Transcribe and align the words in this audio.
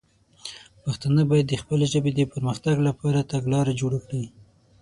پښتانه 0.83 1.21
باید 1.31 1.45
د 1.49 1.53
خپلې 1.61 1.85
ژبې 1.93 2.11
د 2.15 2.21
پر 2.31 2.39
مختګ 2.47 2.75
لپاره 2.87 3.27
تګلاره 3.31 3.73
جوړه 3.81 3.99
کړي. 4.05 4.25